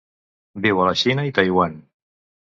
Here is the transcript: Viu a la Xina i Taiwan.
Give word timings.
Viu 0.63 0.79
a 0.79 0.87
la 0.87 0.95
Xina 1.01 1.25
i 1.27 1.33
Taiwan. 1.39 1.77